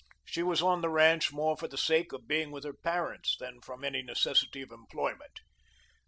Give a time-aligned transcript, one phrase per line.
[0.25, 3.61] She was on the ranch more for the sake of being with her parents than
[3.61, 5.41] from any necessity of employment.